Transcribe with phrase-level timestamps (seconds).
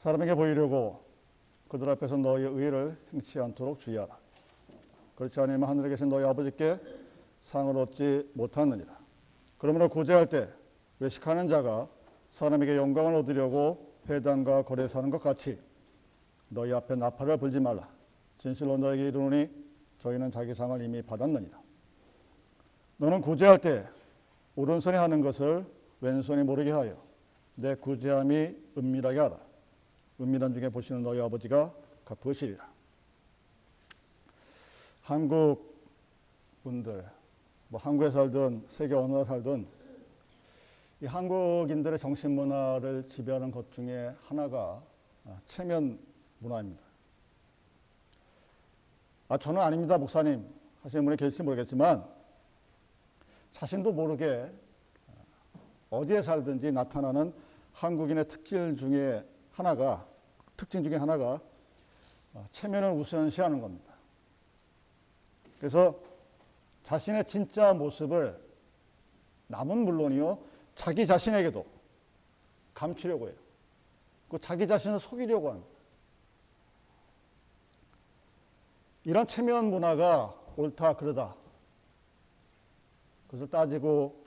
[0.00, 1.04] 사람에게 보이려고
[1.68, 4.18] 그들 앞에서 너희의 의를 행치 않도록 주의하라.
[5.14, 6.78] 그렇지 않으면 하늘에 계신 너희 아버지께
[7.42, 8.98] 상을 얻지 못하느니라.
[9.58, 10.48] 그러므로 구제할 때
[10.98, 11.86] 외식하는 자가
[12.32, 15.58] 사람에게 영광을 얻으려고 회당과 거래에서 하는 것 같이
[16.48, 17.88] 너희 앞에 나팔을 불지 말라.
[18.38, 19.48] 진실로 너에게 이르노니
[19.98, 21.60] 저희는 자기 상을 이미 받았느니라.
[22.96, 23.86] 너는 구제할 때
[24.56, 25.66] 오른손이 하는 것을
[26.00, 26.96] 왼손이 모르게 하여
[27.54, 29.49] 내 구제함이 은밀하게 하라.
[30.20, 31.72] 은밀한 중에 보시는 너희 아버지가
[32.04, 32.68] 갚으시리라.
[35.02, 35.74] 한국
[36.62, 37.04] 분들,
[37.68, 39.66] 뭐 한국에 살든 세계 어느 나라 살든
[41.00, 44.82] 이 한국인들의 정신 문화를 지배하는 것 중에 하나가
[45.24, 45.98] 아, 체면
[46.38, 46.82] 문화입니다.
[49.28, 50.46] 아, 저는 아닙니다, 목사님.
[50.82, 52.04] 하시는 분이 계실지 모르겠지만
[53.52, 54.50] 자신도 모르게
[55.90, 57.32] 어디에 살든지 나타나는
[57.72, 60.06] 한국인의 특질 중에 하나가
[60.60, 61.40] 특징 중에 하나가
[62.34, 63.94] 어, 체면을 우선시하는 겁니다.
[65.58, 65.98] 그래서
[66.82, 68.38] 자신의 진짜 모습을
[69.46, 70.38] 남은 물론이요
[70.74, 71.64] 자기 자신에게도
[72.74, 73.36] 감추려고 해요.
[74.28, 75.64] 그 자기 자신을 속이려고 거예요.
[79.04, 81.36] 이런 체면 문화가 옳다 그러다
[83.28, 84.26] 그것을 따지고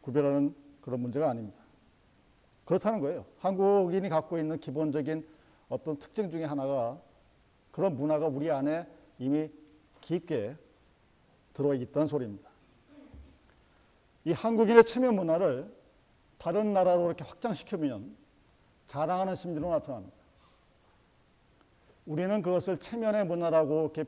[0.00, 1.63] 구별하는 그런 문제가 아닙니다.
[2.64, 3.24] 그렇다는 거예요.
[3.38, 5.26] 한국인이 갖고 있는 기본적인
[5.68, 7.00] 어떤 특징 중에 하나가
[7.70, 8.86] 그런 문화가 우리 안에
[9.18, 9.50] 이미
[10.00, 10.56] 깊게
[11.52, 12.50] 들어있다는 소리입니다.
[14.24, 15.72] 이 한국인의 체면 문화를
[16.38, 18.16] 다른 나라로 이렇게 확장시키면
[18.86, 20.16] 자랑하는 심리로 나타납니다.
[22.06, 24.04] 우리는 그것을 체면의 문화라고 이렇게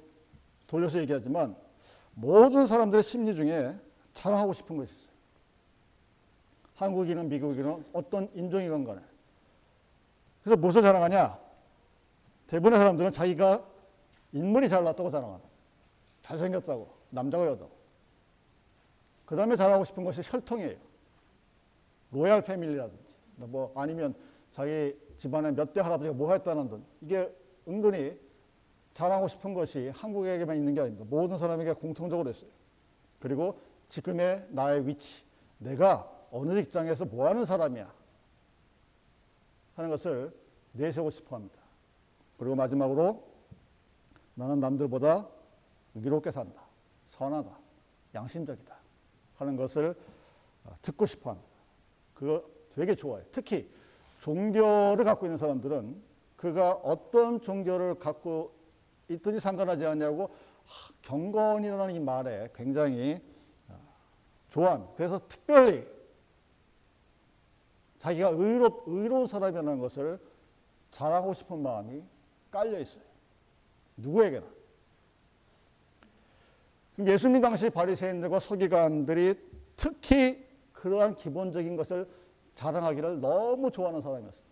[0.67, 1.57] 돌려서 얘기하지만
[2.15, 3.79] 모든 사람들의 심리 중에
[4.13, 5.06] 자랑하고 싶은 것이 있어요.
[6.77, 9.01] 한국인은 미국인은 어떤 인종이건 간에.
[10.43, 11.39] 그래서 무엇을 자랑하냐?
[12.47, 13.67] 대부분의 사람들은 자기가
[14.33, 15.49] 인물이 잘났다고 자랑합니다.
[16.23, 16.95] 잘생겼다고.
[17.11, 17.71] 남자고 여자고.
[19.25, 20.77] 그 다음에 자랑하고 싶은 것이 혈통이에요.
[22.13, 23.15] 로얄 패밀리라든지.
[23.37, 24.15] 뭐 아니면
[24.53, 26.85] 자기 집안에 몇 대 할아버지가 뭐 했다는 등.
[27.01, 27.35] 이게
[27.67, 28.19] 은근히
[28.95, 31.05] 자랑하고 싶은 것이 한국에게만 있는 게 아닙니다.
[31.09, 32.51] 모든 사람에게 공통적으로 있어요.
[33.19, 35.25] 그리고 지금의 나의 위치.
[35.59, 37.93] 내가 어느 직장에서 뭐 하는 사람이야
[39.77, 40.35] 하는 것을
[40.73, 41.57] 내세우고 싶어 합니다.
[42.39, 43.23] 그리고 마지막으로
[44.35, 45.27] 나는 남들보다
[45.95, 46.63] 의롭게 산다.
[47.09, 47.51] 선하다.
[48.15, 48.77] 양심적이다.
[49.37, 49.95] 하는 것을
[50.65, 51.49] 어, 듣고 싶어 합니다.
[52.15, 52.45] 그거
[52.75, 53.25] 되게 좋아요.
[53.31, 53.71] 특히
[54.21, 56.03] 종교를 갖고 있는 사람들은
[56.37, 58.55] 그가 어떤 종교를 갖고
[59.09, 60.35] 있든지 상관하지 않냐고
[61.03, 63.23] 경건이라는 이 말에 굉장히
[63.69, 63.79] 어,
[64.51, 64.93] 좋아합니다.
[64.97, 65.87] 그래서 특별히
[68.07, 70.21] 자기가 의롭, 의로운 사람이라는 것을
[70.93, 72.05] 자랑하고 싶은 마음이
[72.53, 73.03] 깔려 있어요.
[73.97, 74.47] 누구에게나.
[77.01, 79.35] 예수님 당시 바리새인들과 서기관들이
[79.75, 82.09] 특히 그러한 기본적인 것을
[82.55, 84.47] 자랑하기를 너무 좋아하는 사람이었어요.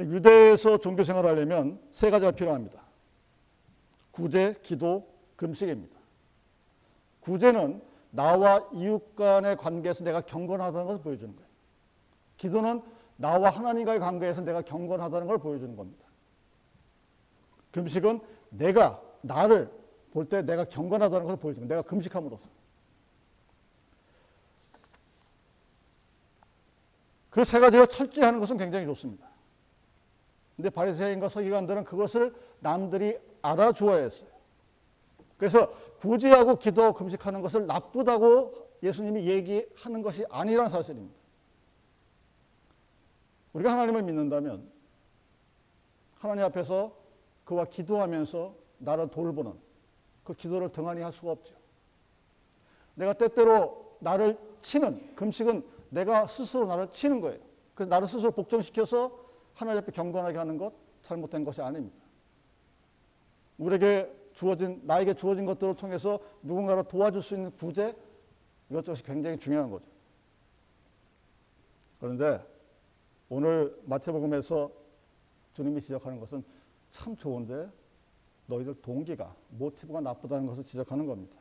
[0.00, 2.82] 유대에서 종교 생활을 하려면 세 가지가 필요합니다.
[4.10, 5.98] 구제, 기도, 금식입니다.
[7.20, 11.48] 구제는 나와 이웃 간의 관계에서 내가 경건하다는 것을 보여주는 거예요.
[12.36, 12.82] 기도는
[13.16, 16.06] 나와 하나님과의 관계에서 내가 경건하다는 걸 보여주는 겁니다.
[17.72, 19.70] 금식은 내가 나를
[20.12, 21.82] 볼 때 내가 경건하다는 것을 보여주는 거예요.
[21.82, 22.44] 내가 금식함으로써.
[27.30, 29.28] 그 세 가지를 철저히 하는 것은 굉장히 좋습니다.
[30.56, 34.30] 근데 바리새인과 서기관들은 그것을 남들이 알아주어야 했어요.
[35.40, 41.14] 그래서 구제하고 기도 금식하는 것을 나쁘다고 예수님이 얘기하는 것이 아니라는 사실입니다.
[43.54, 44.70] 우리가 하나님을 믿는다면
[46.18, 46.94] 하나님 앞에서
[47.46, 49.54] 그와 기도하면서 나를 돌보는
[50.24, 51.54] 그 기도를 등한히 할 수가 없죠.
[52.94, 57.40] 내가 때때로 나를 치는 금식은 내가 스스로 나를 치는 거예요.
[57.74, 59.18] 그래서 나를 스스로 복종시켜서
[59.54, 61.96] 하나님 앞에 경건하게 하는 것 잘못된 것이 아닙니다.
[63.56, 67.96] 우리에게 주어진 나에게 주어진 것들을 통해서 누군가를 도와줄 수 있는 구제
[68.70, 69.84] 이것저것이 굉장히 중요한 거죠.
[71.98, 72.44] 그런데
[73.28, 74.70] 오늘 마태복음에서
[75.52, 76.42] 주님이 지적하는 것은
[76.90, 77.70] 참 좋은데
[78.46, 81.36] 너희들 동기가 모티브가 나쁘다는 것을 지적하는 겁니다.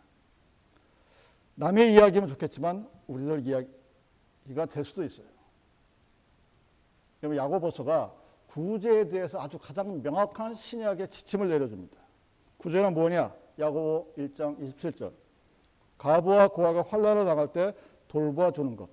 [1.55, 5.27] 남의 이야기면 좋겠지만 우리들 이야기가 될 수도 있어요.
[7.21, 8.13] 야고보서가
[8.47, 11.98] 구제에 대해서 아주 가장 명확한 신약의 지침을 내려줍니다.
[12.59, 13.33] 구제는 뭐냐?
[13.57, 15.11] 야고보 1장 27절.
[15.97, 17.73] 가부와 고아가 환란을 당할 때
[18.07, 18.89] 돌보아 주는 것.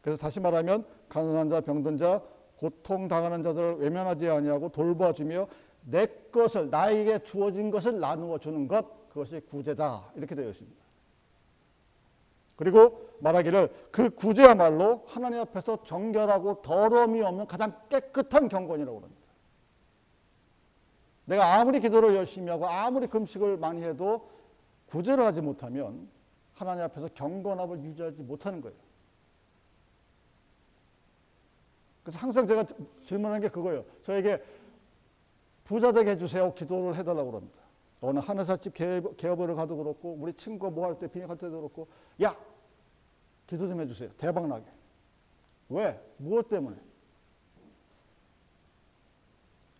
[0.00, 2.22] 그래서 다시 말하면 가난한 자, 병든 자,
[2.56, 5.46] 고통 당하는 자들을 외면하지 아니하고 돌봐주며
[5.86, 10.84] 내 것을 나에게 주어진 것을 나누어 주는 것 그것이 구제다 이렇게 되어 있습니다.
[12.56, 19.23] 그리고 말하기를 그 구제야말로 하나님 앞에서 정결하고 더러움이 없는 가장 깨끗한 경건이라고 합니다.
[21.26, 24.28] 내가 아무리 기도를 열심히 하고 아무리 금식을 많이 해도
[24.86, 26.08] 구제를 하지 못하면
[26.54, 28.76] 하나님 앞에서 경건함을 유지하지 못하는 거예요.
[32.02, 32.66] 그래서 항상 제가
[33.04, 33.84] 질문하는 게 그거예요.
[34.02, 34.42] 저에게
[35.64, 36.54] 부자 되게 해주세요.
[36.54, 37.58] 기도를 해달라고 그럽니다.
[38.02, 38.74] 어느 한의사집
[39.16, 41.88] 개업을 가도 그렇고 우리 친구가 뭐 할때 빙의할 때도 그렇고
[42.22, 42.36] 야
[43.46, 44.10] 기도 좀 해주세요.
[44.18, 44.66] 대박 나게.
[45.70, 45.98] 왜?
[46.18, 46.76] 무엇 때문에?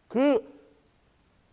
[0.09, 0.54] 그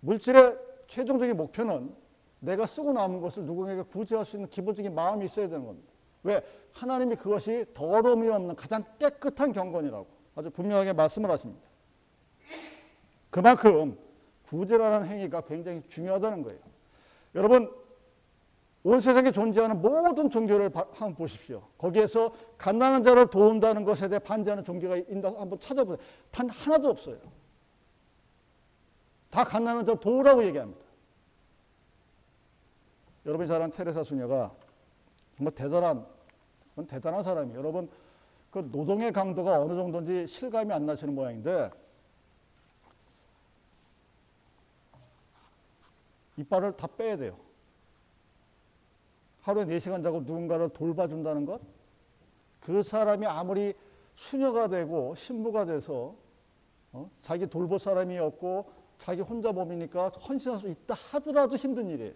[0.01, 0.57] 물질의
[0.87, 1.95] 최종적인 목표는
[2.39, 5.91] 내가 쓰고 남은 것을 누군가에게 구제할 수 있는 기본적인 마음이 있어야 되는 겁니다.
[6.23, 6.43] 왜?
[6.73, 11.61] 하나님이 그것이 더러움이 없는 가장 깨끗한 경건이라고 아주 분명하게 말씀을 하십니다.
[13.29, 13.97] 그만큼
[14.43, 16.59] 구제라는 행위가 굉장히 중요하다는 거예요.
[17.35, 17.71] 여러분,
[18.83, 21.61] 온 세상에 존재하는 모든 종교를 한번 보십시오.
[21.77, 26.05] 거기에서 가난한 자를 도운다는 것에 대해 반대하는 종교가 있다 한번 찾아보세요.
[26.31, 27.17] 단 하나도 없어요.
[29.31, 30.81] 다 가난한 자를 도우라고 얘기합니다.
[33.25, 34.53] 여러분이 잘 아는 테레사 수녀가
[35.37, 36.05] 정말 대단한,
[36.87, 37.57] 대단한 사람이에요.
[37.57, 37.89] 여러분,
[38.51, 41.71] 그 노동의 강도가 어느 정도인지 실감이 안 나시는 모양인데,
[46.37, 47.37] 이빨을 다 빼야 돼요.
[49.41, 51.61] 하루에 4시간 자고 누군가를 돌봐준다는 것?
[52.59, 53.73] 그 사람이 아무리
[54.15, 56.15] 수녀가 되고 신부가 돼서
[56.93, 57.09] 어?
[57.21, 62.13] 자기 돌볼 사람이 없고 자기 혼자 몸이니까 헌신할 수 있다 하더라도 힘든 일이에요.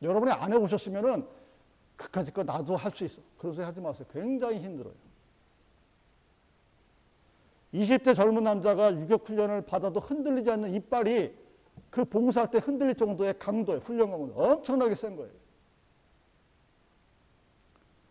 [0.00, 1.26] 여러분이 안 해보셨으면은
[1.96, 3.20] 그까짓 거 나도 할 수 있어.
[3.36, 4.06] 그런 소리 하지 마세요.
[4.10, 4.94] 굉장히 힘들어요.
[7.74, 11.34] 20대 젊은 남자가 유격훈련을 받아도 흔들리지 않는 이빨이
[11.90, 15.30] 그 봉사할 때 흔들릴 정도의 강도에 훈련 강도 엄청나게 센 거예요.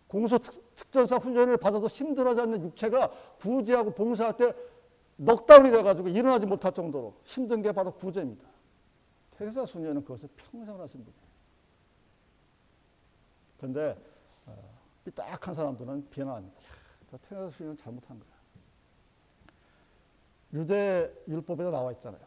[0.08, 0.38] 공소
[0.76, 4.54] 특전사 훈련을 받아도 힘들어지 않는 육체가 구제하고 봉사할 때
[5.24, 8.44] 넉다운이 돼가지고 일어나지 못할 정도로 힘든 게 바로 구제입니다.
[9.38, 11.32] 테레사 수녀는 그것을 평생 하신 분이에요.
[13.58, 13.98] 그런데
[14.48, 16.60] 어, 삐딱한 사람들은 비난합니다.
[17.12, 18.32] 저 테레사 수녀는 잘못한 거야.
[20.54, 22.22] 유대 율법에도 나와 있잖아요.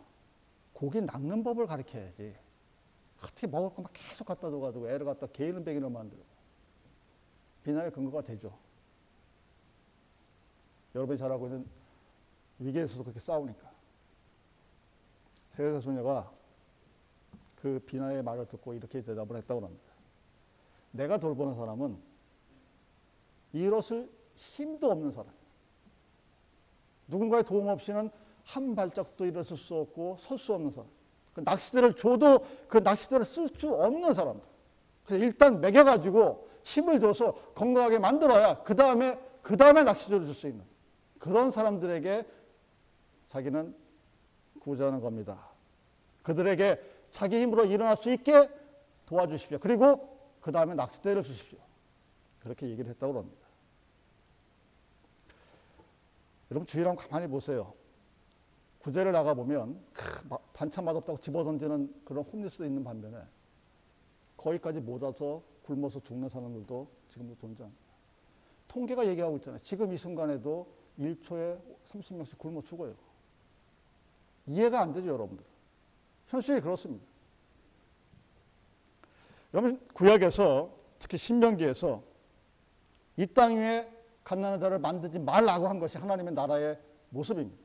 [0.73, 2.37] 고기 낚는 법을 가르쳐야지.
[3.19, 6.25] 어떻게 먹을 거막 계속 갖다 줘가지고 애를 갖다 개인은 백인을 만들고.
[7.65, 8.57] 비난의 근거가 되죠.
[10.95, 11.84] 여러분이 잘 알고 있는
[12.59, 13.71] 위기에서도 그렇게 싸우니까.
[15.57, 16.31] 세례사 소녀가
[17.57, 19.85] 그 비난의 말을 듣고 이렇게 대답을 했다고 합니다.
[20.91, 21.99] 내가 돌보는 사람은
[23.53, 25.33] 일어설 힘도 없는 사람.
[27.09, 28.11] 누군가의 도움 없이는
[28.45, 30.89] 한 발짝도 일어설 수 없고 설 수 없는 사람.
[31.33, 34.49] 그 낚시대를 줘도 그 낚시대를 쓸 수 없는 사람들.
[35.05, 40.65] 그래서 일단 먹여가지고 힘을 줘서 건강하게 만들어야 그 다음에 그 다음에 낚시대를 줄 수 있는
[41.19, 42.27] 그런 사람들에게
[43.35, 43.75] 자기는
[44.61, 45.51] 구제하는 겁니다.
[46.23, 48.49] 그들에게 자기 힘으로 일어날 수 있게
[49.07, 49.59] 도와주십시오.
[49.59, 51.59] 그리고 그 다음에 낚시대를 주십시오.
[52.39, 53.45] 그렇게 얘기를 했다고 합니다.
[56.53, 57.75] 여러분 주위를 한번 가만히 보세요.
[58.79, 59.81] 구제를 나가보면
[60.53, 63.19] 반찬 맛없다고 집어던지는 그런 홈리스도 있는 반면에
[64.37, 67.83] 거기까지 못 와서 굶어서 죽는 사람들도 지금도 존재합니다.
[68.69, 69.61] 통계가 얘기하고 있잖아요.
[69.61, 70.69] 지금 이 순간에도
[71.01, 72.95] 1초에 30명씩 굶어 죽어요.
[74.47, 75.45] 이해가 안 되죠, 여러분들.
[76.29, 77.05] 현실이 그렇습니다.
[79.53, 82.03] 여러분, 구약에서 특히 신명기에서
[83.17, 83.89] 이 땅 위에
[84.25, 86.79] 갓난한 자를 만들지 말라고 한 것이 하나님의 나라의
[87.11, 87.63] 모습입니다.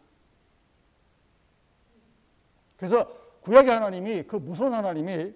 [2.78, 3.08] 그래서
[3.42, 5.34] 구약의 하나님이 그 무서운 하나님이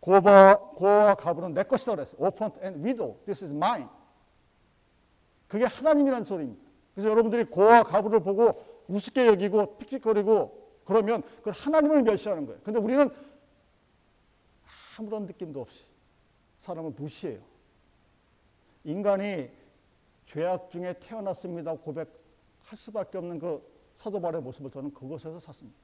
[0.00, 2.16] 고바, 고아와 가부는 내 것이다 그랬어요.
[2.18, 3.88] Open and widow, this is mine.
[5.48, 6.62] 그게 하나님이라는 소리입니다.
[6.94, 12.60] 그래서 여러분들이 고아 가부를 보고 우습게 여기고 픽픽거리고 그러면 그 하나님을 멸시하는 거예요.
[12.62, 13.10] 근데 우리는
[14.98, 15.84] 아무런 느낌도 없이
[16.60, 17.40] 사람을 무시해요.
[18.84, 19.50] 인간이
[20.26, 22.06] 죄악 중에 태어났습니다 고백할
[22.76, 23.62] 수밖에 없는 그
[23.96, 25.78] 사도 바울의 모습을 저는 그것에서 샀습니다.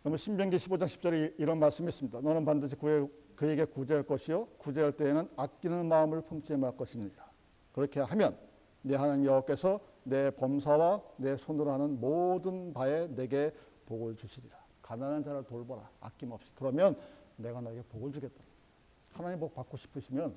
[0.00, 2.20] 그러면 신명기 15장 10절에 이런 말씀이 있습니다.
[2.20, 7.30] 너는 반드시 구해, 그에게 구제할 것이요 구제할 때에는 아끼는 마음을 품지 말 것이니라.
[7.72, 8.36] 그렇게 하면
[8.82, 13.52] 내 하나님 여호와께서 내 범사와 내 손으로 하는 모든 바에 내게
[13.86, 14.56] 복을 주시리라.
[14.82, 15.88] 가난한 자를 돌보라.
[16.00, 16.50] 아낌없이.
[16.54, 16.98] 그러면
[17.36, 18.42] 내가 너에게 복을 주겠다.
[19.12, 20.34] 하나님 복 받고 싶으시면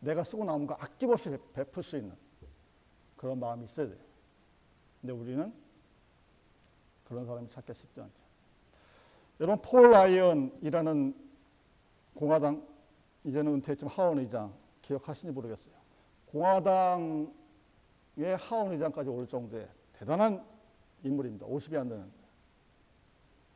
[0.00, 2.14] 내가 쓰고 남은 거 아낌없이 베풀 수 있는
[3.16, 3.98] 그런 마음이 있어야 돼요.
[5.00, 5.52] 근데 우리는
[7.04, 8.12] 그런 사람이 찾기 쉽지 않죠.
[9.40, 11.14] 여러분 폴 라이언이라는
[12.14, 12.66] 공화당
[13.24, 15.74] 이제는 은퇴했지만 하원 의장 기억하시는지 모르겠어요.
[16.26, 17.32] 공화당
[18.18, 20.44] 의 하원 의장까지 올 정도의 대단한
[21.04, 21.46] 인물입니다.
[21.46, 22.10] 50이 안 되는.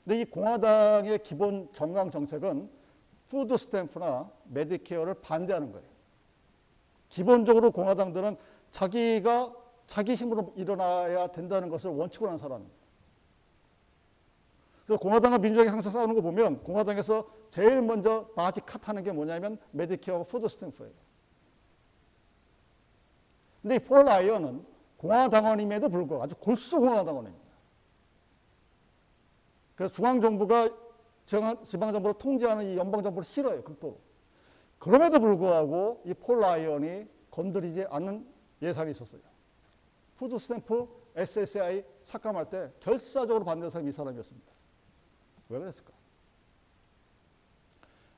[0.04, 2.70] 근데 이 공화당의 기본 정강 정책은
[3.28, 5.86] food stamp나 Medicare를 반대하는 거예요.
[7.08, 8.36] 기본적으로 공화당들은
[8.70, 9.54] 자기가
[9.86, 12.76] 자기 힘으로 일어나야 된다는 것을 원칙으로 하는 사람입니다.
[14.86, 20.48] 그래서 공화당과 민주당이 항상 싸우는 거 보면 공화당에서 제일 먼저 cut하는 게 뭐냐면 Medicare와 food
[20.48, 20.92] stamp예요.
[23.62, 24.66] 근데 이 폴 라이언은
[24.98, 27.42] 공화당원임에도 불구하고 아주 골수 공화당원입니다.
[29.76, 30.70] 그래서 중앙정부가
[31.24, 33.98] 지방정부를 통제하는 이 연방정부를 싫어요, 극도로.
[34.78, 38.26] 그럼에도 불구하고 이 폴 라이언이 건드리지 않는
[38.60, 39.20] 예산이 있었어요.
[40.16, 44.52] food stamp SSI 삭감할 때 결사적으로 반대한 사람이 이 사람이었습니다.
[45.48, 45.92] 왜 그랬을까?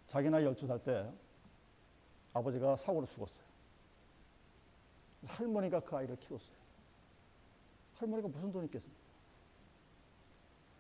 [0.07, 1.11] 자기 나이 12살 때
[2.33, 3.45] 아버지가 사고로 죽었어요.
[5.27, 6.57] 할머니가 그 아이를 키웠어요.
[7.95, 9.01] 할머니가 무슨 돈이 있겠습니까?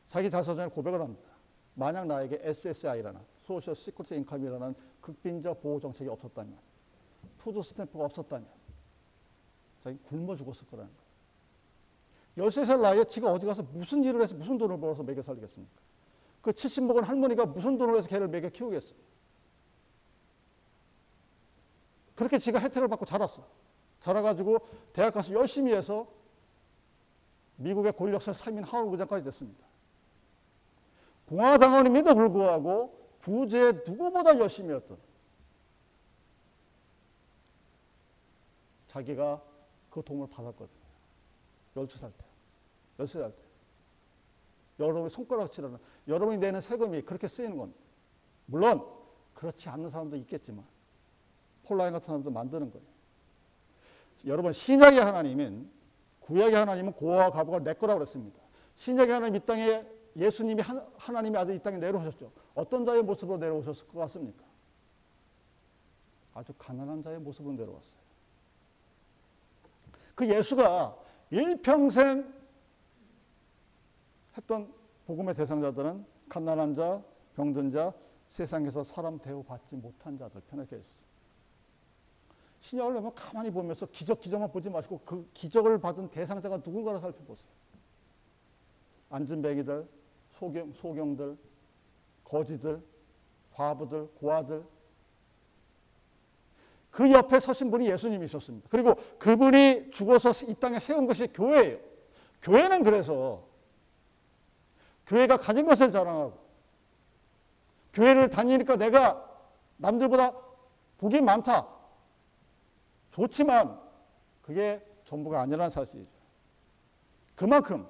[0.08, 1.22] 자기 자서전에 고백을 합니다.
[1.74, 6.56] 만약 나에게 SSI라는 Social Security Income이라는 극빈자 보호 정책이 없었다면
[7.38, 8.48] food stamp가 없었다면
[9.82, 12.50] 자기 굶어 죽었을 거라는 거예요.
[12.50, 15.72] 13살 나이에 지가 어디 가서 무슨 일을 해서 무슨 돈을 벌어서 먹여 살리겠습니까?
[16.40, 19.04] 그 70먹은 할머니가 무슨 돈을 해서 걔를 먹여 키우겠어요?
[22.14, 23.46] 그렇게 지가 혜택을 받고 자랐어.
[24.04, 24.58] 자라가지고
[24.92, 26.06] 대학 가서 열심히 해서
[27.56, 29.64] 미국의 권력서 3인 하원 의장까지 됐습니다.
[31.26, 34.98] 공화당원임에도 불구하고 구제 누구보다 열심히 했던
[38.88, 39.42] 자기가
[39.88, 40.84] 그 도움을 받았거든요.
[41.74, 42.24] 12살 때.
[42.98, 43.42] 13살 때.
[44.80, 47.80] 여러분이 손가락질하는, 여러분이 내는 세금이 그렇게 쓰이는 겁니다.
[48.46, 48.86] 물론,
[49.32, 50.64] 그렇지 않는 사람도 있겠지만,
[51.64, 52.93] 폴라인 같은 사람도 만드는 거예요.
[54.26, 55.70] 여러분, 신약의 하나님은,
[56.20, 58.40] 구약의 하나님은 고아와 가부가 내 거라고 그랬습니다.
[58.76, 59.84] 신약의 하나님 이 땅에
[60.16, 60.62] 예수님이
[60.96, 62.32] 하나 님의 아들 이 땅에 내려오셨죠.
[62.54, 64.44] 어떤 자의 모습으로 내려오셨을 것 같습니까?
[66.32, 68.04] 아주 가난한 자의 모습으로 내려왔어요.
[70.14, 70.96] 그 예수가
[71.30, 72.32] 일평생
[74.36, 74.72] 했던
[75.06, 77.02] 복음의 대상자들은 갓난한 자,
[77.36, 77.92] 병든 자,
[78.28, 80.93] 세상에서 사람 대우받지 못한 자들 편하게 해주셨어요.
[82.64, 87.46] 신약을 보면 가만히 보면서 기적 기적만 보지 마시고 그 기적을 받은 대상자가 누군가를 살펴보세요.
[89.10, 89.86] 안전뱅이들,
[90.38, 91.36] 소경, 소경들,
[92.24, 92.82] 거지들,
[93.52, 94.64] 과부들, 고아들.
[96.90, 98.68] 그 옆에 서신 분이 예수님이셨습니다.
[98.70, 101.78] 그리고 그분이 죽어서 이 땅에 세운 것이 교회예요.
[102.40, 103.42] 교회는 그래서
[105.06, 106.38] 교회가 가진 것을 자랑하고
[107.92, 109.22] 교회를 다니니까 내가
[109.76, 110.32] 남들보다
[110.96, 111.73] 복이 많다.
[113.14, 113.80] 좋지만
[114.42, 116.10] 그게 전부가 아니라는 사실이죠.
[117.36, 117.86] 그만큼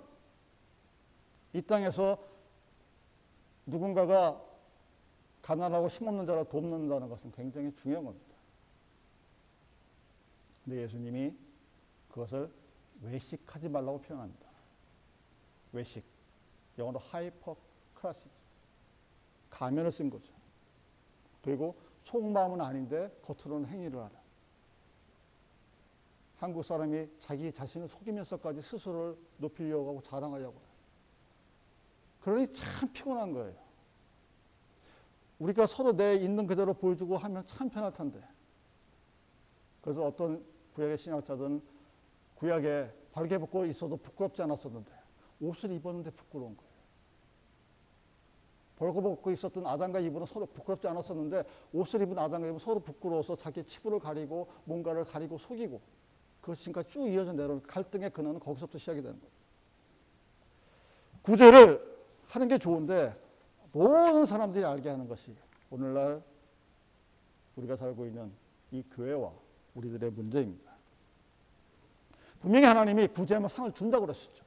[1.54, 2.23] 이 땅에서
[3.64, 4.40] 누군가가
[5.40, 8.35] 가난하고 힘없는 자를 돕는다는 것은 굉장히 중요한 겁니다.
[10.64, 11.35] 근데 예수님이
[12.11, 12.52] 그것을
[13.02, 14.47] 외식하지 말라고 표현합니다.
[15.73, 16.04] 외식.
[16.76, 18.26] 영어로 hypocrisy.
[19.49, 20.31] 가면을 쓴 거죠.
[21.43, 24.24] 그리고 속마음은 아닌데 겉으로는 행위를 하다.
[26.44, 30.60] 한국 사람이 자기 자신을 속이면서까지 스스로를 높이려고 하고 자랑하려고.
[32.20, 33.54] 그러니 참 피곤한 거예요.
[35.38, 38.22] 우리가 서로 내 있는 그대로 보여주고 하면 참 편할 텐데.
[39.80, 41.62] 그래서 어떤 구약의 신학자들은
[42.34, 44.92] 구약에 발개 벗고 있어도 부끄럽지 않았었는데
[45.40, 46.74] 옷을 입었는데 부끄러운 거예요.
[48.76, 53.98] 벌거벗고 있었던 아담과 이브는 서로 부끄럽지 않았었는데 옷을 입은 아담과 이브는 서로 부끄러워서 자기 치부를
[53.98, 56.03] 가리고 뭔가를 가리고 속이고
[56.44, 59.32] 그것이 지금까지 쭉 이어져 내려오는 갈등의 근원은 거기서부터 시작이 되는 거예요.
[61.22, 61.96] 구제를
[62.28, 63.18] 하는 게 좋은데
[63.72, 65.34] 모든 사람들이 알게 하는 것이
[65.70, 66.22] 오늘날
[67.56, 68.30] 우리가 살고 있는
[68.72, 69.32] 이 교회와
[69.74, 70.70] 우리들의 문제입니다.
[72.40, 74.44] 분명히 하나님이 구제하면 상을 준다고 그러셨죠.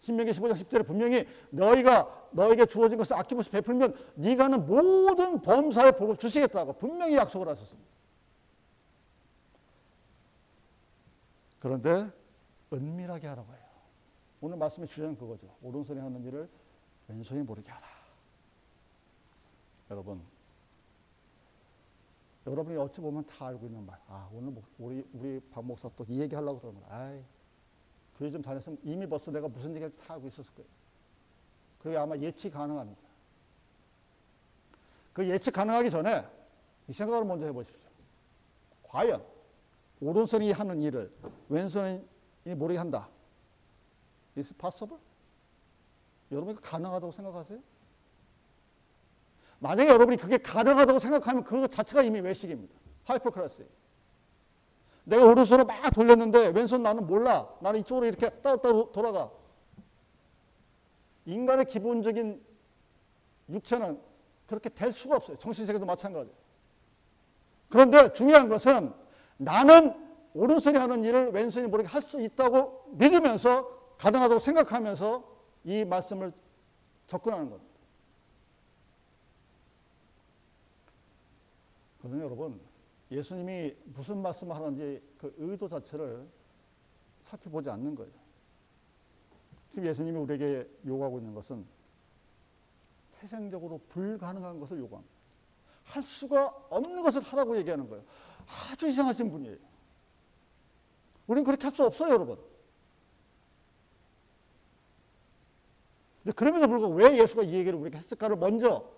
[0.00, 6.16] 신명기 15장 10절에 분명히 너희가 너에게 주어진 것을 아낌없이 베풀면 네가 하는 모든 범사의 복을
[6.16, 7.93] 주시겠다고 분명히 약속을 하셨습니다.
[11.64, 12.12] 그런데
[12.74, 13.62] 은밀하게 하라고 해요.
[14.42, 15.48] 오늘 말씀의 주제는 그거죠.
[15.62, 16.46] 오른손이 하는 일을
[17.08, 17.86] 왼손이 모르게 하라.
[19.90, 20.20] 여러분,
[22.46, 23.98] 여러분이 어찌 보면 다 알고 있는 말.
[24.08, 26.98] 아, 오늘 목- 우리, 우리 박 목사 또 이 얘기 하려고 그러는 거야.
[26.98, 27.22] 아이,
[28.18, 30.68] 교회 좀 다녔으면 이미 벌써 내가 무슨 얘기할지 다 알고 있었을 거예요.
[31.78, 33.00] 그게 아마 예측 가능합니다.
[35.14, 36.26] 그 예측 가능하기 전에
[36.88, 37.88] 이 생각을 먼저 해보십시오.
[38.82, 39.24] 과연
[40.04, 41.10] 오른손이 하는 일을
[41.48, 42.04] 왼손이
[42.56, 43.08] 모르게 한다.
[44.36, 45.00] Is possible?
[46.30, 47.58] 여러분이 가능하다고 생각하세요?
[49.60, 52.74] 만약에 여러분이 그게 가능하다고 생각하면 그거 자체가 이미 외식입니다.
[53.04, 53.66] 하이퍼크라스.
[55.04, 57.48] 내가 오른손을 막 돌렸는데 왼손 나는 몰라.
[57.60, 59.30] 나는 이쪽으로 이렇게 따로따로 돌아가.
[61.24, 62.44] 인간의 기본적인
[63.48, 64.00] 육체는
[64.46, 65.38] 그렇게 될 수가 없어요.
[65.38, 66.36] 정신세계도 마찬가지예요.
[67.70, 69.03] 그런데 중요한 것은
[69.36, 69.94] 나는
[70.34, 76.32] 오른손이 하는 일을 왼손이 모르게 할 수 있다고 믿으면서 가능하다고 생각하면서 이 말씀을
[77.06, 77.72] 접근하는 겁니다.
[82.00, 82.60] 그러면 여러분,
[83.10, 86.26] 예수님이 무슨 말씀을 하는지 그 의도 자체를
[87.24, 88.12] 살펴보지 않는 거예요.
[89.70, 91.64] 지금 예수님이 우리에게 요구하고 있는 것은
[93.12, 95.14] 태생적으로 불가능한 것을 요구합니다.
[95.84, 98.04] 할 수가 없는 것을 하라고 얘기하는 거예요.
[98.46, 99.56] 아주 이상하신 분이에요.
[101.26, 102.38] 우리는 그렇게 할 수 없어요, 여러분.
[106.22, 108.90] 근데 그럼에도 불구하고 왜 예수가 이 얘기를 우리에게 했을까를 먼저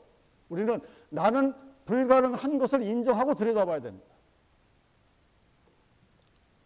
[0.48, 4.06] 우리는 나는 불가능한 것을 인정하고 들여다봐야 됩니다.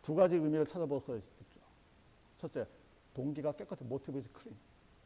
[0.03, 1.61] 두 가지 의미를 찾아볼 수 있죠.
[2.39, 2.67] 첫째,
[3.15, 3.85] 동기가 깨끗해.
[3.85, 4.57] Motive is clean.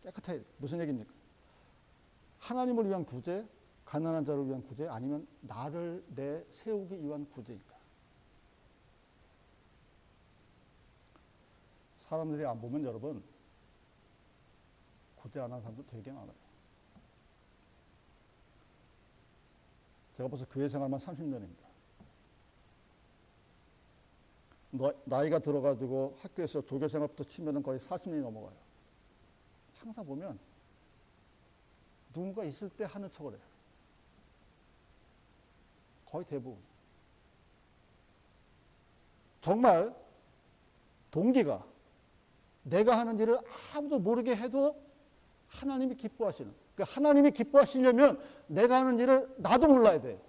[0.02, 0.40] 깨끗해.
[0.58, 1.12] 무슨 얘기입니까?
[2.38, 3.46] 하나님을 위한 구제,
[3.84, 7.74] 가난한 자를 위한 구제, 아니면 나를 내세우기 위한 구제일까?
[12.00, 13.22] 사람들이 안 보면 여러분
[15.16, 16.44] 구제 안 하는 사람도 되게 많아요.
[20.16, 21.64] 제가 벌써 교회 생활만 30년입니다.
[25.04, 28.56] 나이가 들어가지고 학교에서 조교 생활부터 치면은 거의 40년이 넘어가요.
[29.78, 30.38] 항상 보면
[32.12, 33.53] 누군가 있을 때 하는 척을 해요.
[36.14, 36.56] 거의 대부분.
[39.40, 39.92] 정말
[41.10, 41.66] 동기가
[42.62, 43.36] 내가 하는 일을
[43.74, 44.80] 아무도 모르게 해도
[45.48, 46.54] 하나님이 기뻐하시는.
[46.76, 50.20] 그러니까 하나님이 기뻐하시려면 내가 하는 일을 나도 몰라야 돼요.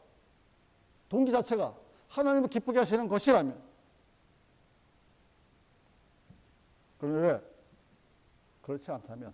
[1.08, 1.78] 동기 자체가
[2.10, 3.64] 하나님을 기쁘게 하시는 것이라면.
[6.98, 7.46] 그런데
[8.64, 9.32] 그렇지 않다면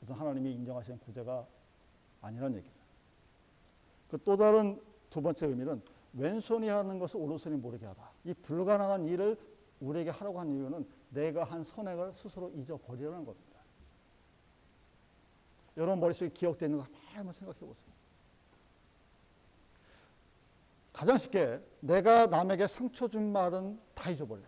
[0.00, 1.46] 그것은 하나님이 인정하시는 구제가
[2.20, 2.79] 아니란 얘기죠.
[4.10, 5.82] 그 또 다른 두 번째 의미는
[6.14, 8.10] 왼손이 하는 것을 오른손이 모르게 하다.
[8.24, 9.38] 이 불가능한 일을
[9.80, 13.58] 우리에게 하라고 한 이유는 내가 한 선행을 스스로 잊어버리려는 겁니다.
[15.76, 17.90] 여러분 머릿속에 기억되는 거 한번 생각해 보세요.
[20.92, 24.46] 가장 쉽게 내가 남에게 상처 준 말은 다 잊어버려요.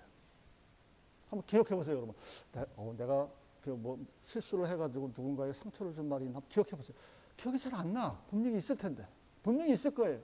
[1.31, 2.15] 한번 기억해 보세요, 여러분.
[2.53, 3.29] 내, 어, 내가
[3.63, 6.97] 그 뭐 실수를 해가지고 누군가에 상처를 준 말이 있나 기억해 보세요.
[7.37, 8.21] 기억이 잘 안 나.
[8.29, 9.07] 분명히 있을 텐데.
[9.43, 10.21] 분명히 있을 거예요.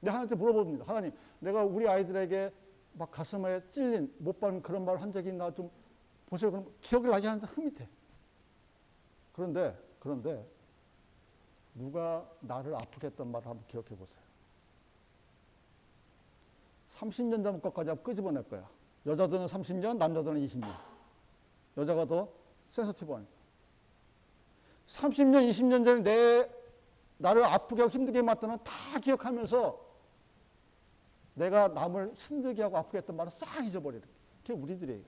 [0.00, 0.84] 근데 하나님한테 물어봅니다.
[0.86, 2.52] 하나님, 내가 우리 아이들에게
[2.94, 5.70] 막 가슴에 찔린 못 받은 그런 말 한 적이 있나 좀
[6.26, 6.50] 보세요.
[6.50, 7.88] 그럼 기억이 나게 하는데 흐밋해.
[9.32, 10.46] 그런데 그런데
[11.74, 14.22] 누가 나를 아프게 했던 말을 한번 기억해 보세요.
[16.96, 18.68] 30년 전 것까지 한번 끄집어낼 거야.
[19.06, 20.68] 여자들은 30년, 남자들은 20년.
[21.76, 22.28] 여자가 더
[22.70, 23.32] 센서티브하니까.
[24.88, 26.50] 30년, 20년 전에 내
[27.22, 29.92] 나를 아프게 하고 힘들게 만드는 다 기억하면서
[31.34, 34.04] 내가 남을 힘들게 하고 아프게 했던 말을 싹 잊어버리는
[34.42, 35.04] 그게 우리들이에요.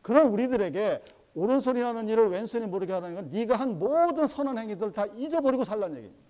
[0.00, 5.06] 그런 우리들에게 오른손이 하는 일을 왼손이 모르게 하는 건 네가 한 모든 선한 행위들을 다
[5.06, 6.24] 잊어버리고 살라는 얘기입니다.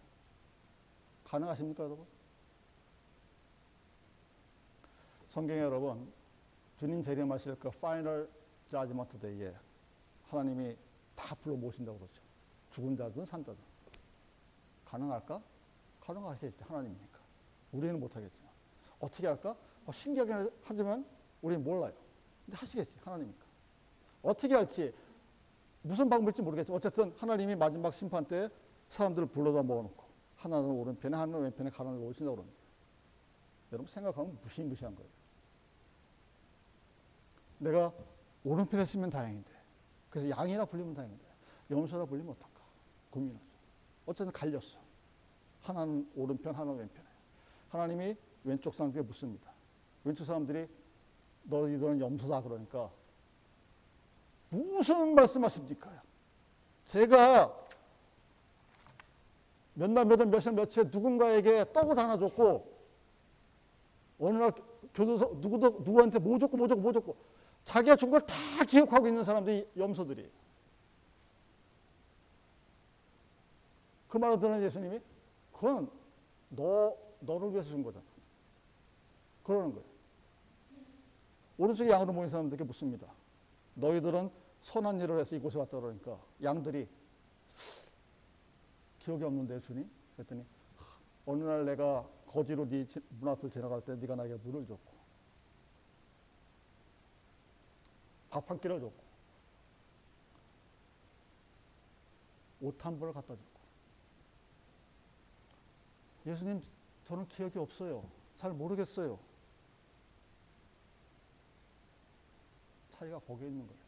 [1.25, 2.07] 가능하십니까 여러분?
[5.29, 6.13] 성경에 여러분
[6.79, 8.29] 주님 재림하실 그 파이널
[8.71, 9.55] 자지먼트 데이에
[10.29, 10.77] 하나님이
[11.15, 12.23] 다 불러 모신다고 그러죠.
[12.71, 13.72] 죽은 자든 산자든.
[14.93, 15.43] 가능할까?
[16.01, 17.19] 가능하시겠지 하나님이니까.
[17.73, 18.51] 우리는 못하겠지만.
[19.01, 19.57] 어떻게 할까?
[19.87, 21.07] 어, 신기하게 하지만
[21.41, 21.95] 우리는 몰라요.
[22.45, 23.45] 근데 하시겠지 하나님이니까.
[24.23, 24.95] 어떻게 할지
[25.83, 28.49] 무슨 방법일지 모르겠지만 어쨌든 하나님이 마지막 심판 때
[28.91, 30.05] 사람들을 불러다 모아놓고
[30.37, 32.59] 하나는 오른편에 하나는 왼편에 가난을 놓으신다고 그럽니다.
[33.73, 35.11] 여러분 생각하면 무시무시한 거예요.
[37.59, 37.93] 내가
[38.45, 39.51] 오른편에 쓰면 다행인데
[40.11, 41.25] 그래서 양이라 불리면 다행인데
[41.71, 42.61] 염소라 불리면 어떨까
[43.11, 43.52] 고민하죠.
[44.07, 44.79] 어쨌든 갈렸어.
[45.63, 47.07] 하나는 오른편 하나는 왼편에.
[47.71, 49.51] 하나님이 왼쪽 사람들에게 묻습니다.
[50.05, 50.67] 왼쪽 사람들이
[51.45, 52.91] 너희들은 염소다 그러니까
[54.51, 55.91] 무슨 말씀하십니까?
[56.87, 57.57] 제가
[59.75, 62.71] 몇 날, 몇 월, 몇일, 며칠 누군가에게 떡을 하나 줬고,
[64.21, 64.53] 어느 날
[64.95, 67.17] 교도소, 누구도, 누구한테 뭐 줬고, 뭐 줬고, 뭐 줬고,
[67.65, 68.35] 자기가 준 걸 다
[68.69, 70.31] 기억하고 있는 사람들이 염소들이.
[74.13, 75.01] 그 말을 들은 예수님이,
[75.55, 75.91] 그건
[76.51, 78.05] 너, 너를 위해서 준 거잖아.
[79.43, 79.87] 그러는 거예요.
[81.57, 83.07] 오른쪽에 양으로 모인 사람들에게 묻습니다.
[83.73, 84.31] 너희들은
[84.65, 86.87] 선한 일을 해서 이곳에 왔다 그러니까 양들이
[88.99, 89.91] 기억이 없는데 주님?
[90.17, 90.45] 그랬더니
[91.25, 92.87] 어느 날 내가 거지로 네
[93.19, 94.93] 문 앞을 지나갈 때 네가 나에게 물을 줬고
[98.29, 99.03] 밥 한 끼를 줬고
[102.61, 103.62] 옷 한 벌을 갖다 줬고
[106.27, 106.63] 예수님
[107.07, 108.05] 저는 기억이 없어요.
[108.37, 109.19] 잘 모르겠어요.
[112.91, 113.83] 차이가 거기에 있는 거예요.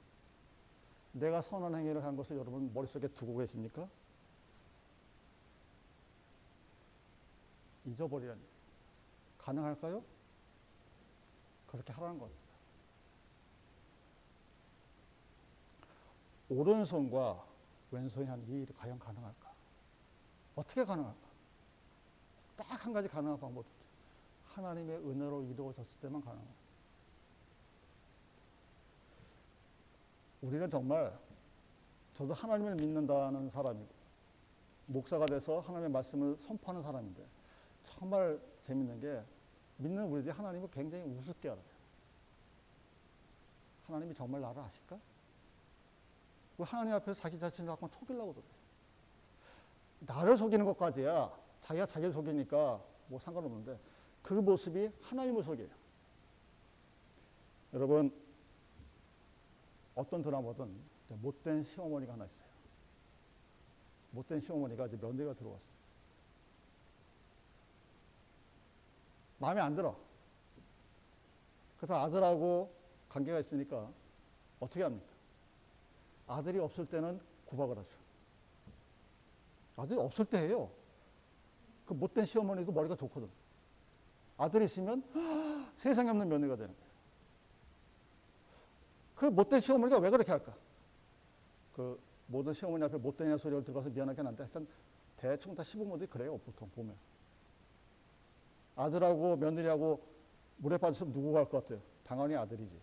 [1.13, 3.89] 내가 선한 행위를 한 것을 여러분 머릿속에 두고 계십니까?
[7.85, 8.41] 잊어버리라니.
[9.39, 10.03] 가능할까요?
[11.69, 12.41] 그렇게 하라는 겁니다.
[16.49, 17.45] 오른손과
[17.91, 19.53] 왼손이 한이 일이 과연 가능할까?
[20.57, 21.24] 어떻게 가능할까?
[22.57, 23.65] 딱 한 가지 가능한 있죠.
[24.55, 26.55] 하나님의 은혜로 이루어졌을 때만 가능합니다.
[30.43, 31.19] 우리는 정말
[32.17, 33.89] 저도 하나님을 믿는다는 사람이고
[34.87, 37.25] 목사가 돼서 하나님의 말씀을 선포하는 사람인데
[37.87, 39.23] 정말 재밌는 게
[39.79, 41.65] 믿는 우리들이 하나님을 굉장히 우습게 알아요.
[43.87, 44.99] 하나님이 정말 나를 아실까?
[46.59, 48.49] 왜 하나님 앞에서 자기 자신을 갖고 속이려고 그래요.
[50.01, 53.79] 나를 속이는 것까지야 자기가 자기를 속이니까 뭐 상관없는데
[54.23, 55.69] 그 모습이 하나님을 속여요.
[57.73, 58.13] 여러분
[59.95, 60.75] 어떤 드라마든
[61.09, 62.45] 못된 시어머니가 하나 있어요.
[64.11, 65.75] 못된 시어머니가 이제 며느리가 들어왔어요.
[69.39, 69.97] 마음에 안 들어.
[71.79, 72.73] 그래서 아들하고
[73.09, 73.91] 관계가 있으니까
[74.61, 75.07] 어떻게 합니까?
[76.27, 77.97] 아들이 없을 때는 구박을 하죠.
[79.77, 80.71] 아들이 없을 때 해요.
[81.87, 83.29] 그 못된 시어머니도 머리가 좋거든.
[84.37, 85.03] 아들이 있으면
[85.77, 86.91] 세상에 없는 며느리가 되는 거예요.
[89.15, 90.55] 그 못된 시어머니가 왜 그렇게 할까?
[91.75, 94.67] 그 모든 시어머니 앞에 못된 소리를 들어가서 미안하긴 한데 하여튼
[95.17, 96.39] 대충 다 시부모들이 그래요.
[96.39, 96.95] 보통 보면.
[98.77, 100.01] 아들하고 며느리하고
[100.57, 101.81] 물에 빠졌으면 누구 갈것 같아요?
[102.05, 102.81] 당연히 아들이지.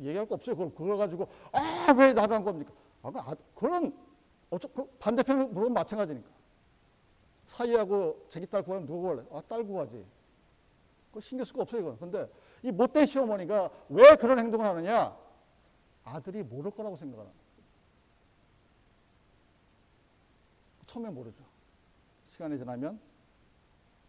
[0.00, 0.56] 얘기할 거 없어요.
[0.56, 2.72] 그걸, 그걸 가지고, 아, 왜 나도 한 겁니까?
[3.02, 3.96] 아, 그 아, 그런,
[4.50, 6.28] 어쩌, 그 반대편을 물으면 마찬가지니까.
[7.48, 9.24] 사이하고 자기 딸 구하면 누구 갈래?
[9.32, 10.04] 아, 딸 구하지.
[11.12, 11.98] 그 신경 쓸 거 없어요, 이건.
[11.98, 12.30] 근데
[12.62, 15.16] 이 못된 시어머니가 왜 그런 행동을 하느냐?
[16.04, 17.30] 아들이 모를 거라고 생각하는
[20.86, 21.44] 처음에 모르죠.
[22.28, 22.98] 시간이 지나면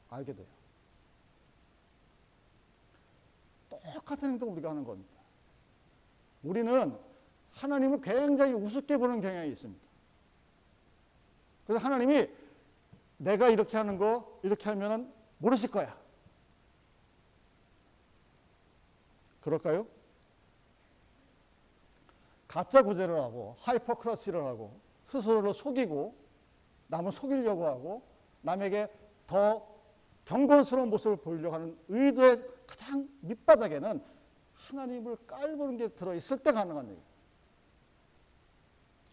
[0.10, 0.48] 알게 돼요.
[3.70, 5.12] 똑같은 행동을 우리가 하는 겁니다.
[6.44, 6.98] 우리는
[7.52, 9.82] 하나님을 굉장히 우습게 보는 경향이 있습니다.
[11.68, 12.28] 그래서 하나님이
[13.20, 15.96] 내가 이렇게 하는 거, 이렇게 하면은 모르실 거야.
[19.42, 19.86] 그럴까요?
[22.48, 26.16] 가짜 구제를 하고, 하이퍼크러시를 하고, 스스로를 속이고,
[26.88, 28.04] 남을 속이려고 하고,
[28.42, 28.92] 남에게
[29.28, 29.68] 더
[30.26, 34.04] 경건스러운 모습을 보이려고 하는 의도의 가장 밑바닥에는
[34.56, 37.04] 하나님을 깔보는 게 들어있을 때 가능한 얘기예요.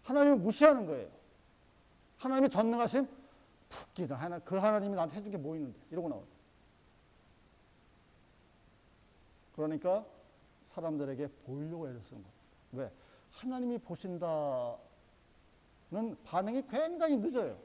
[0.04, 1.08] 하나님을 무시하는 거예요.
[2.18, 3.08] 하나님의 전능하심,
[3.68, 4.14] 푹기다.
[4.16, 5.78] 하나, 그 하나님이 나한테 해준 게 뭐 있는데.
[5.90, 6.26] 이러고 나와요.
[9.54, 10.04] 그러니까
[10.66, 12.30] 사람들에게 보이려고 애를 쓰는 겁니다.
[12.72, 12.92] 왜?
[13.32, 14.76] 하나님이 보신다는
[16.24, 17.58] 반응이 굉장히 늦어요.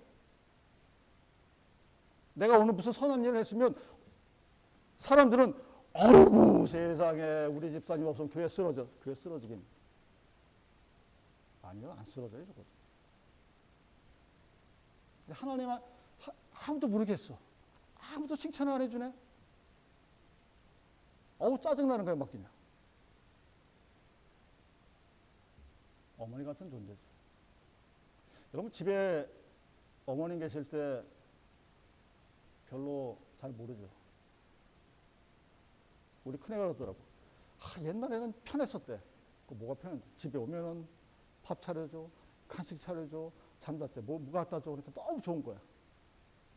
[2.34, 3.76] 내가 오늘 무슨 선한 일을 했으면
[5.00, 5.54] 사람들은
[5.94, 8.88] 아이고 세상에 우리 집사님 없으면 교회 쓰러져.
[9.04, 9.62] 교회 쓰러지긴.
[11.64, 12.64] 아니요 안 쓰러져요 저거.
[15.32, 15.70] 하나님
[16.68, 17.38] 아무도 모르겠어.
[17.96, 19.14] 아무도 칭찬을 안 해주네.
[21.40, 22.50] 어우 짜증나는 거야 막 그냥.
[26.18, 27.00] 어머니 같은 존재죠.
[28.54, 29.28] 여러분 집에
[30.06, 31.04] 어머님 계실 때
[32.70, 33.90] 별로 잘 모르죠.
[36.24, 36.98] 우리 큰애가 그러더라고.
[37.60, 39.02] 아, 옛날에는 편했었대.
[39.48, 40.18] 그 뭐가 편했는데.
[40.18, 40.88] 집에 오면은
[41.42, 42.08] 밥 차려줘,
[42.48, 44.72] 간식 차려줘, 잠잘 때 뭐, 뭐 갖다 줘.
[44.72, 45.60] 그러니까 너무 좋은 거야.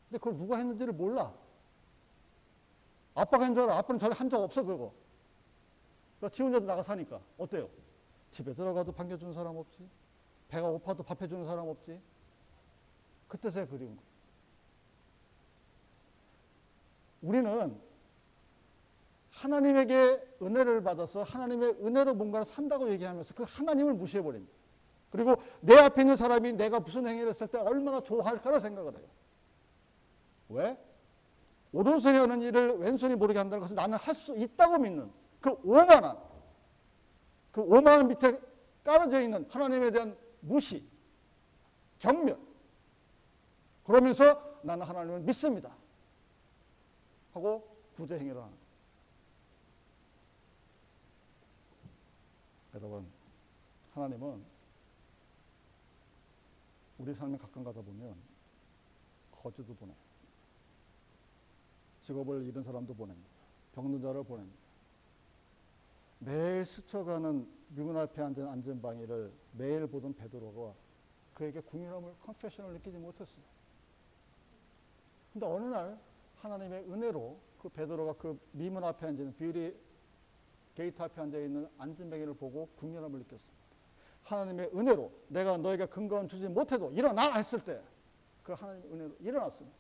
[0.09, 1.33] 근데 그걸 누가 했는지를 몰라.
[3.15, 3.79] 아빠가 한 줄 알아.
[3.79, 4.93] 아빠는 전에 한 적 없어, 그거.
[6.19, 7.21] 그러니까 지 혼자 나가 사니까.
[7.39, 7.69] 어때요?
[8.31, 9.89] 집에 들어가도 반겨주는 사람 없지.
[10.49, 12.01] 배가 고파도 밥 해주는 사람 없지.
[13.29, 14.05] 그때서야 그리운 거야.
[17.23, 17.81] 우리는
[19.31, 24.53] 하나님에게 은혜를 받아서 하나님의 은혜로 뭔가를 산다고 얘기하면서 그 하나님을 무시해버립니다.
[25.11, 29.07] 그리고 내 앞에 있는 사람이 내가 무슨 행위를 했을 때 얼마나 좋아할까라 생각을 해요.
[30.49, 30.79] 왜?
[31.73, 36.17] 오른손이 하는 일을 왼손이 모르게 한다는 것은 나는 할 수 있다고 믿는 그 오만한
[37.51, 38.39] 그 오만한 밑에
[38.85, 40.87] 깔아져 있는 하나님에 대한 무시,
[41.99, 42.39] 경멸.
[43.85, 45.75] 그러면서 나는 하나님을 믿습니다.
[47.33, 48.65] 하고 구제 행위를 하는 거예요.
[52.75, 53.07] 여러분,
[53.95, 54.45] 하나님은
[56.99, 58.17] 우리 삶에 가끔 가다 보면
[59.33, 59.93] 거지도 보내.
[62.05, 63.29] 직업을 잃은 사람도 보냅니다.
[63.75, 64.57] 병든 자를 보냅니다.
[66.21, 70.73] 매일 스쳐가는 문 앞에 앉은 안전방위를 매일 보던 베드로가
[71.35, 73.43] 그에게 긍휼함을 compassion을 느끼지 못했어요.
[75.33, 75.99] 근데 어느 날
[76.39, 79.77] 하나님의 은혜로 그 베드로가 그 미문 앞에 있는 Beautiful
[80.77, 83.55] Gate 앞에 앉아 있는 앉은뱅이를 보고 긍휼함을 느꼈습니다.
[84.23, 87.83] 하나님의 은혜로 내가 너에게 근거는 주지 못해도 일어나 했을 때
[88.45, 89.77] 그 하나님의 은혜로 일어났습니다.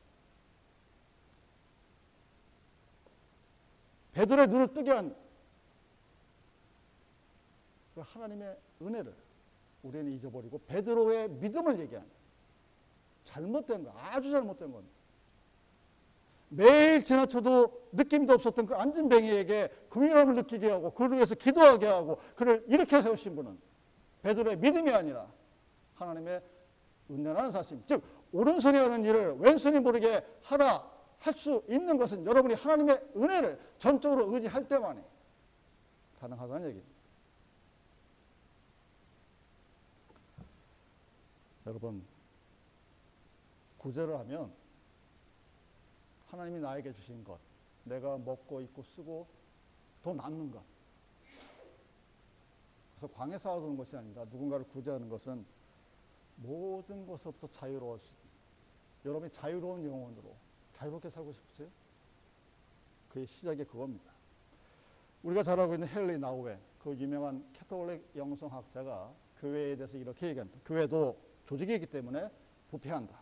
[4.14, 5.24] 베드로의 눈을 뜨게 한
[7.94, 9.14] 그 하나님의 은혜를
[9.82, 12.08] 우리는 잊어버리고 베드로의 믿음을 얘기하는
[13.24, 14.94] 잘못된 거 아주 잘못된 겁니다.
[16.48, 23.00] 매일 지나쳐도 느낌도 없었던 그 안진뱅이에게 긍휼함을 느끼게 하고 그를 위해서 기도하게 하고 그를 일으켜
[23.00, 23.58] 세우신 분은
[24.22, 25.30] 베드로의 믿음이 아니라
[25.94, 26.42] 하나님의
[27.10, 27.80] 은혜라는 사실.
[27.86, 30.90] 즉 오른손이 하는 일을 왼손이 모르게 하라
[31.24, 35.02] 할 수 있는 것은 여러분이 하나님의 은혜를 전적으로 의지할 때만이
[36.20, 36.94] 가능하다는 얘기입니다.
[41.66, 42.04] 여러분
[43.78, 44.52] 구제를 하면
[46.26, 47.38] 하나님이 나에게 주신 것,
[47.84, 49.26] 내가 먹고 입고 쓰고
[50.02, 50.62] 더 남는 것.
[52.96, 55.46] 그래서 광에 쌓아두는 것이 아니라 누군가를 구제하는 것은
[56.36, 57.48] 모든 것으로부터
[57.96, 58.24] 있습니다.
[59.06, 60.43] 여러분이 자유로운 영혼으로
[60.74, 61.68] 자유롭게 살고 싶으세요?
[63.10, 64.12] 그의 시작이 그겁니다.
[65.22, 70.60] 우리가 잘 알고 있는 헨리 나우엔, 그 유명한 캐톨릭 영성학자가 교회에 대해서 이렇게 얘기합니다.
[70.66, 72.28] 교회도 조직이기 때문에
[72.70, 73.18] 부패한다.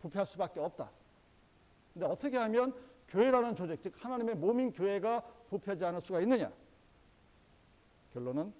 [0.00, 0.90] 부패할 수밖에 없다.
[1.92, 2.74] 근데 어떻게 하면
[3.08, 6.52] 교회라는 조직, 즉 하나님의 몸인 교회가 부패하지 않을 수가 있느냐?
[8.12, 8.52] 결론은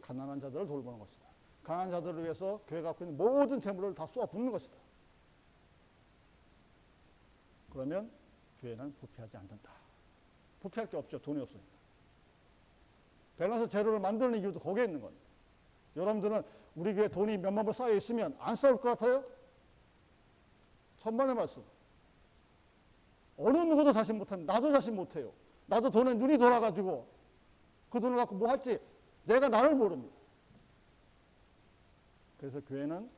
[0.00, 1.26] 가난한 자들을 돌보는 것이다.
[1.64, 4.74] 가난한 자들을 위해서 교회가 갖고 있는 모든 재물을 다 쏘아 붓는 것이다.
[7.78, 8.10] 그러면
[8.60, 9.70] 교회는 부패하지 않는다.
[10.60, 11.16] 부패할 게 없죠.
[11.20, 11.68] 돈이 없으니까.
[13.38, 15.24] 밸런스 재료를 만드는 이유도 거기에 있는 겁니다.
[15.94, 16.42] 여러분들은
[16.74, 19.24] 우리 교회 돈이 몇만 불 쌓여 있으면 안 싸울 것 같아요?
[20.98, 21.62] 천만의 말씀.
[23.36, 24.54] 어느 누구도 자신 못합니다.
[24.54, 25.32] 나도 자신 못해요.
[25.66, 27.06] 나도 돈에 눈이 돌아가지고
[27.90, 28.80] 그 돈을 갖고 뭐 할지
[29.22, 30.16] 내가 나를 모릅니다.
[32.38, 33.08] 그래서 교회는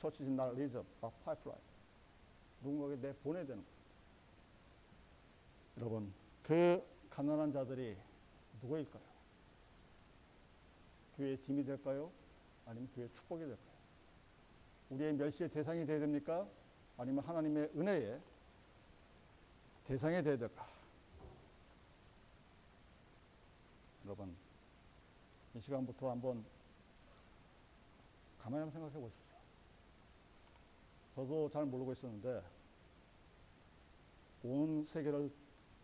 [0.00, 1.62] 처치 is not religion, but pipeline.
[2.62, 3.75] 누군가에게 내 보내야 되는 거예요.
[5.78, 6.12] 여러분,
[6.42, 7.96] 그 가난한 자들이
[8.62, 9.02] 누구일까요?
[11.16, 12.10] 교회의 짐이 될까요?
[12.64, 13.76] 아니면 교회의 축복이 될까요?
[14.90, 16.46] 우리의 멸시의 대상이 되어야 됩니까?
[16.96, 18.20] 아니면 하나님의 은혜의
[19.84, 20.66] 대상이 되어야 될까?
[24.04, 24.34] 여러분,
[25.54, 26.44] 이 시간부터 한번
[28.38, 29.36] 가만히 한번 생각해 보십시오.
[31.14, 32.42] 저도 잘 모르고 있었는데,
[34.44, 35.30] 온 세계를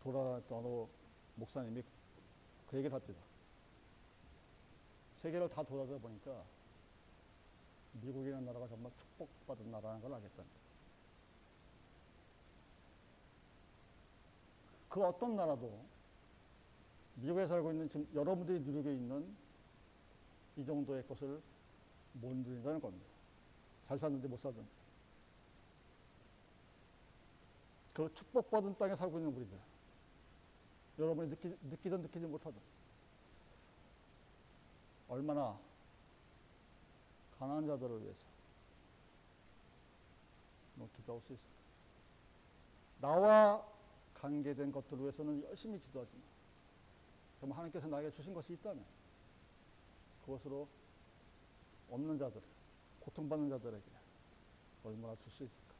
[0.03, 0.89] 돌아다녔던
[1.37, 1.83] 목사님이
[2.69, 3.21] 그 얘기를 합니다.
[5.23, 6.43] 세계를 다 돌아다 보니까
[8.01, 10.63] 미국이라는 나라가 정말 축복받은 나라라는 걸 알겠답니다.
[14.89, 15.85] 그 어떤 나라도
[17.15, 19.37] 미국에 살고 있는 지금 여러분들이 누리고 있는
[20.57, 21.41] 이 정도의 것을
[22.15, 23.07] 못 누린다는 겁니다.
[23.87, 24.69] 잘 사는지 못 사든지.
[27.95, 29.72] 그 축복받은 땅에 살고 있는 우리들.
[30.99, 32.61] 여러분이 느끼, 느끼든 느끼지 못하든.
[35.09, 35.59] 얼마나
[37.39, 38.25] 가난한 자들을 위해서
[40.77, 41.53] 뭐 기도할 수 있을까?
[43.01, 43.67] 나와
[44.15, 46.23] 관계된 것들을 위해서는 열심히 기도하지만
[47.41, 48.85] 정말 하나님께서 나에게 주신 것이 있다면
[50.25, 50.69] 그것으로
[51.91, 52.41] 없는 자들,
[53.01, 53.85] 고통받는 자들에게
[54.85, 55.75] 얼마나 줄 수 있을까?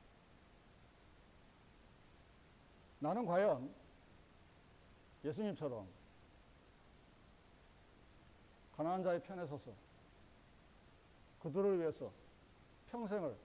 [2.99, 3.82] 나는 과연
[5.25, 5.87] 예수님처럼
[8.77, 9.73] 가난한 자의 편에 서서
[11.41, 12.11] 그들을 위해서
[12.91, 13.37] 평생을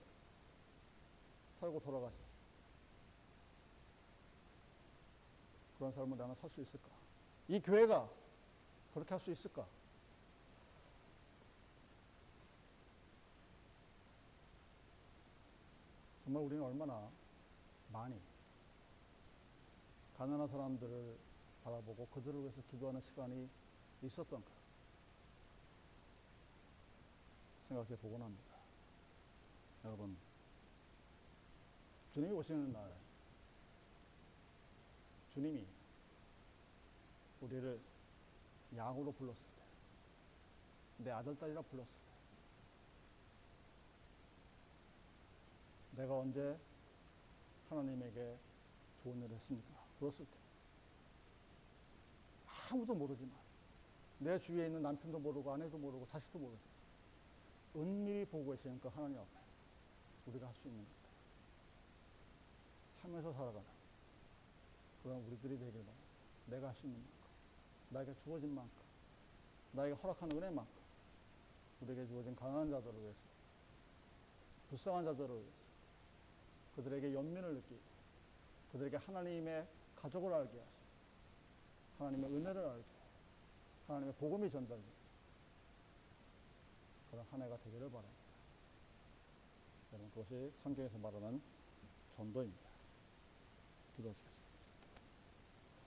[1.60, 2.16] 살고 돌아가시
[5.78, 6.88] 그런 삶을 나는 살 수 있을까?
[7.46, 8.08] 이 교회가
[8.94, 9.64] 그렇게 할 수 있을까?
[16.24, 17.08] 정말 우리는 얼마나
[17.92, 18.20] 많이
[20.18, 21.16] 가난한 사람들을
[21.68, 23.48] 바라보고 그들을 위해서 기도하는 시간이
[24.02, 24.50] 있었던가
[27.68, 28.56] 생각해 보곤 합니다.
[29.84, 30.16] 여러분,
[32.14, 32.90] 주님이 오시는 날,
[35.34, 35.66] 주님이
[37.42, 37.78] 우리를
[38.76, 41.92] 양으로 불렀을 때, 내 아들, 딸이라 불렀을
[45.92, 46.58] 때, 내가 언제
[47.68, 48.36] 하나님에게
[49.02, 49.68] 좋은 일을 했습니까?
[50.00, 50.37] 그랬을 때.
[52.70, 53.32] 아무도 모르지만,
[54.18, 56.58] 내 주위에 있는 남편도 모르고, 아내도 모르고, 자식도 모르고,
[57.76, 59.28] 은밀히 보고 계시는 그 하나님 앞에
[60.26, 60.88] 우리가 할 수 있는 것.
[63.02, 63.66] 하면서 살아가는
[65.02, 65.92] 그런 우리들이 바랍니다.
[66.46, 67.18] 내가 할 수 있는 만큼,
[67.90, 68.72] 나에게 주어진 만큼,
[69.72, 70.72] 나에게 허락한 은혜만큼,
[71.82, 73.18] 우리에게 주어진 가난한 자들을 위해서,
[74.70, 75.58] 불쌍한 자들을 위해서,
[76.76, 77.80] 그들에게 연민을 느끼고,
[78.72, 80.77] 그들에게 하나님의 가족을 알게 하시고,
[81.98, 82.84] 하나님의 은혜를 알게,
[83.86, 84.98] 하나님의 복음이 전달되고,
[87.10, 88.22] 그런 한 해가 되기를 바랍니다.
[89.92, 91.40] 여러분, 그것이 성경에서 말하는
[92.16, 92.68] 전도입니다.
[93.96, 94.37] 기도하시겠습니다.